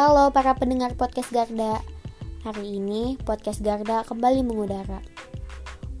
Halo 0.00 0.32
para 0.32 0.56
pendengar 0.56 0.96
podcast 0.96 1.28
Garda. 1.28 1.76
Hari 2.40 2.80
ini 2.80 3.20
podcast 3.20 3.60
Garda 3.60 4.00
kembali 4.08 4.40
mengudara. 4.48 5.04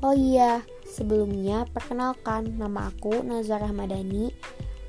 Oh 0.00 0.16
iya, 0.16 0.64
sebelumnya 0.88 1.68
perkenalkan 1.68 2.56
nama 2.56 2.88
aku 2.88 3.20
Nazar 3.20 3.60
Rahmadani 3.60 4.32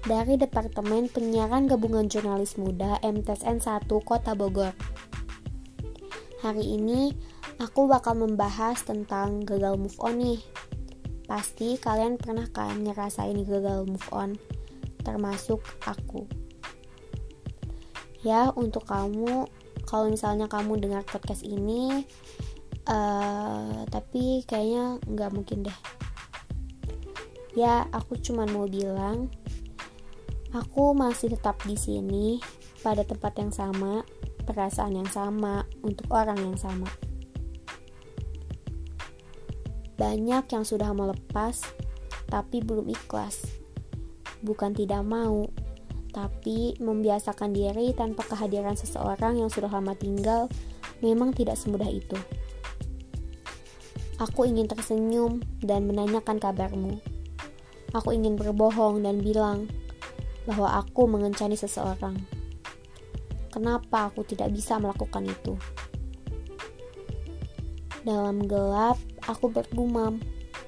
dari 0.07 0.39
Departemen 0.39 1.11
Penyiaran 1.11 1.67
Gabungan 1.67 2.07
Jurnalis 2.07 2.55
Muda 2.55 3.03
MTSN 3.03 3.59
1 3.59 3.83
Kota 3.99 4.31
Bogor. 4.31 4.71
Hari 6.39 6.79
ini 6.79 7.11
aku 7.59 7.91
bakal 7.91 8.15
membahas 8.15 8.79
tentang 8.79 9.43
gagal 9.43 9.75
move 9.75 9.99
on 9.99 10.23
nih. 10.23 10.39
Pasti 11.27 11.75
kalian 11.75 12.15
pernah 12.15 12.47
kan 12.47 12.79
ngerasain 12.79 13.43
gagal 13.43 13.91
move 13.91 14.07
on, 14.15 14.39
termasuk 15.03 15.59
aku 15.83 16.31
ya 18.21 18.53
untuk 18.53 18.85
kamu 18.85 19.49
kalau 19.89 20.07
misalnya 20.13 20.45
kamu 20.45 20.77
dengar 20.77 21.01
podcast 21.05 21.41
ini 21.41 22.05
uh, 22.85 23.83
tapi 23.89 24.45
kayaknya 24.45 25.01
nggak 25.05 25.31
mungkin 25.33 25.65
deh. 25.65 25.79
Ya 27.51 27.89
aku 27.91 28.15
cuma 28.21 28.47
mau 28.47 28.69
bilang 28.69 29.27
aku 30.55 30.95
masih 30.95 31.35
tetap 31.35 31.59
di 31.67 31.75
sini 31.75 32.39
pada 32.79 33.03
tempat 33.03 33.35
yang 33.37 33.51
sama 33.51 34.07
perasaan 34.41 34.97
yang 34.97 35.09
sama 35.09 35.67
untuk 35.83 36.07
orang 36.13 36.39
yang 36.39 36.57
sama. 36.57 36.89
Banyak 39.99 40.49
yang 40.49 40.65
sudah 40.65 40.89
melepas 40.97 41.61
tapi 42.25 42.63
belum 42.63 42.89
ikhlas. 42.89 43.45
Bukan 44.41 44.73
tidak 44.73 45.05
mau 45.05 45.45
tapi 46.11 46.75
membiasakan 46.77 47.55
diri 47.55 47.95
tanpa 47.95 48.27
kehadiran 48.27 48.75
seseorang 48.75 49.39
yang 49.39 49.47
sudah 49.47 49.71
lama 49.71 49.95
tinggal 49.95 50.51
memang 50.99 51.31
tidak 51.31 51.55
semudah 51.55 51.87
itu. 51.87 52.19
Aku 54.21 54.45
ingin 54.45 54.69
tersenyum 54.69 55.41
dan 55.65 55.89
menanyakan 55.89 56.37
kabarmu. 56.37 57.01
Aku 57.97 58.13
ingin 58.13 58.37
berbohong 58.37 59.01
dan 59.01 59.17
bilang 59.19 59.65
bahwa 60.45 60.77
aku 60.77 61.09
mengencani 61.09 61.57
seseorang. 61.57 62.21
Kenapa 63.49 64.13
aku 64.13 64.23
tidak 64.23 64.53
bisa 64.53 64.77
melakukan 64.77 65.25
itu? 65.25 65.57
Dalam 68.05 68.45
gelap, 68.45 68.97
aku 69.25 69.49
bergumam, 69.49 70.21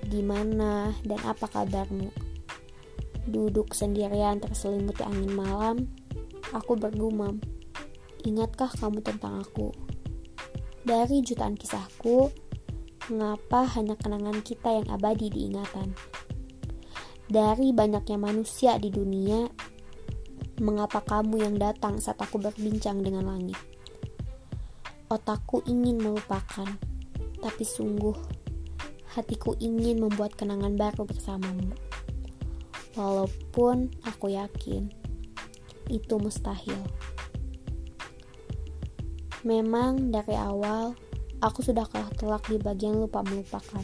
"Di 0.03 0.19
mana 0.25 0.94
dan 1.05 1.22
apa 1.23 1.47
kabarmu?" 1.47 2.32
Duduk 3.23 3.71
sendirian 3.71 4.43
terselimuti 4.43 4.99
angin 4.99 5.31
malam, 5.31 5.88
aku 6.52 6.75
bergumam. 6.75 7.39
Ingatkah 8.27 8.67
kamu 8.75 8.99
tentang 8.99 9.39
aku? 9.39 9.71
Dari 10.83 11.23
jutaan 11.23 11.55
kisahku, 11.55 12.27
mengapa 13.07 13.63
hanya 13.79 13.95
kenangan 13.95 14.44
kita 14.44 14.75
yang 14.75 14.88
abadi 14.91 15.31
diingatan? 15.31 15.95
Dari 17.31 17.71
banyaknya 17.71 18.19
manusia 18.19 18.75
di 18.75 18.91
dunia, 18.91 19.47
mengapa 20.59 20.99
kamu 20.99 21.47
yang 21.47 21.55
datang 21.55 22.03
saat 22.03 22.19
aku 22.19 22.44
berbincang 22.44 22.99
dengan 22.99 23.31
langit? 23.31 23.55
Otakku 25.07 25.63
ingin 25.63 26.03
melupakan, 26.03 26.67
tapi 27.39 27.63
sungguh 27.63 28.44
hatiku 29.16 29.55
ingin 29.63 30.03
membuat 30.03 30.35
kenangan 30.35 30.75
baru 30.75 31.07
bersamamu. 31.07 31.92
Walaupun 32.94 33.89
aku 34.05 34.33
yakin 34.38 34.94
itu 35.89 36.16
mustahil. 36.22 36.77
Memang 39.44 40.13
dari 40.13 40.38
awal 40.38 40.95
aku 41.44 41.59
sudah 41.66 41.84
kalah 41.90 42.13
telak 42.16 42.47
di 42.47 42.62
bagian 42.62 42.95
lupa 42.95 43.25
melupakan. 43.25 43.84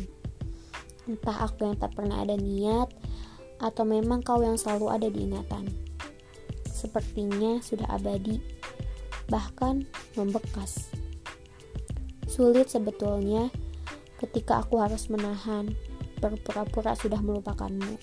Entah 1.09 1.37
aku 1.43 1.67
yang 1.67 1.75
tak 1.75 1.97
pernah 1.97 2.23
ada 2.23 2.37
niat 2.37 2.87
atau 3.59 3.83
memang 3.83 4.23
kau 4.23 4.39
yang 4.39 4.55
selalu 4.55 4.87
ada 4.87 5.07
di 5.11 5.25
ingatan. 5.27 5.67
Sepertinya 6.69 7.59
sudah 7.59 7.91
abadi, 7.91 8.39
bahkan 9.27 9.83
membekas. 10.15 10.87
Sulit 12.29 12.71
sebetulnya 12.71 13.51
ketika 14.21 14.63
aku 14.63 14.79
harus 14.79 15.11
menahan 15.11 15.75
berpura-pura 16.23 16.95
sudah 16.95 17.19
melupakanmu 17.19 17.99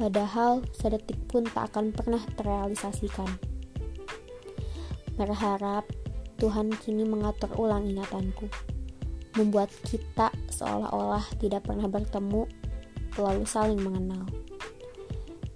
padahal 0.00 0.64
sedetik 0.72 1.20
pun 1.28 1.44
tak 1.44 1.76
akan 1.76 1.92
pernah 1.92 2.24
terrealisasikan. 2.40 3.28
Berharap 5.20 5.84
Tuhan 6.40 6.72
kini 6.72 7.04
mengatur 7.04 7.52
ulang 7.60 7.84
ingatanku, 7.84 8.48
membuat 9.36 9.68
kita 9.84 10.32
seolah-olah 10.48 11.20
tidak 11.36 11.68
pernah 11.68 11.84
bertemu, 11.84 12.48
lalu 13.20 13.44
saling 13.44 13.76
mengenal. 13.76 14.24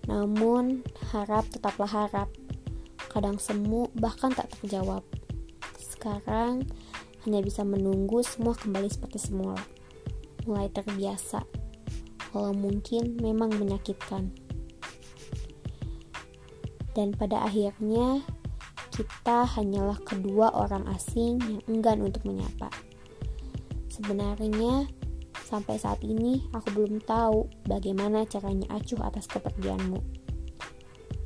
Namun, 0.05 0.85
harap 1.17 1.49
tetaplah 1.49 1.89
harap. 1.89 2.29
Kadang 3.09 3.41
semu 3.41 3.89
bahkan 3.97 4.37
tak 4.37 4.53
terjawab. 4.61 5.01
Sekarang 5.81 6.69
hanya 7.25 7.41
bisa 7.41 7.65
menunggu 7.65 8.21
semua 8.21 8.53
kembali 8.53 8.93
seperti 8.93 9.17
semula. 9.33 9.57
Mulai 10.45 10.69
terbiasa 10.69 11.64
kalau 12.35 12.51
mungkin 12.51 13.15
memang 13.23 13.55
menyakitkan. 13.55 14.35
Dan 16.99 17.15
pada 17.15 17.47
akhirnya, 17.47 18.27
kita 18.91 19.47
hanyalah 19.47 20.03
kedua 20.03 20.51
orang 20.51 20.83
asing 20.91 21.39
yang 21.47 21.63
enggan 21.71 22.03
untuk 22.03 22.27
menyapa. 22.27 22.75
Sebenarnya, 23.87 24.91
sampai 25.47 25.79
saat 25.79 26.03
ini 26.03 26.43
aku 26.51 26.75
belum 26.75 27.07
tahu 27.07 27.47
bagaimana 27.71 28.27
caranya 28.27 28.67
acuh 28.75 28.99
atas 29.07 29.31
kepergianmu. 29.31 30.03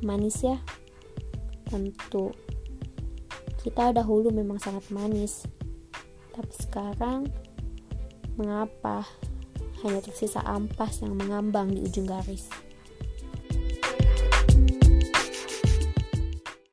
Manis 0.05 0.45
ya? 0.45 0.61
Tentu. 1.65 2.29
Kita 3.65 3.97
dahulu 3.97 4.29
memang 4.29 4.61
sangat 4.61 4.85
manis. 4.93 5.49
Tapi 6.37 6.53
sekarang, 6.53 7.25
mengapa 8.37 9.05
hanya 9.83 10.03
tersisa 10.03 10.43
ampas 10.43 10.99
yang 10.99 11.15
mengambang 11.15 11.71
di 11.71 11.83
ujung 11.83 12.07
garis. 12.07 12.68